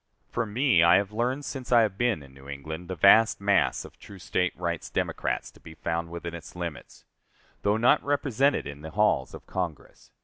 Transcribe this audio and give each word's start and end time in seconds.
For 0.31 0.47
me, 0.47 0.81
I 0.81 0.95
have 0.95 1.11
learned 1.11 1.45
since 1.45 1.71
I 1.71 1.81
have 1.83 1.95
been 1.95 2.23
in 2.23 2.33
New 2.33 2.49
England 2.49 2.87
the 2.87 2.95
vast 2.95 3.39
mass 3.39 3.85
of 3.85 3.99
true 3.99 4.17
State 4.17 4.57
rights 4.57 4.89
Democrats 4.89 5.51
to 5.51 5.59
be 5.59 5.75
found 5.75 6.09
within 6.09 6.33
its 6.33 6.55
limits 6.55 7.05
though 7.61 7.77
not 7.77 8.03
represented 8.03 8.65
in 8.65 8.81
the 8.81 8.89
halls 8.89 9.35
of 9.35 9.45
Congress. 9.45 10.09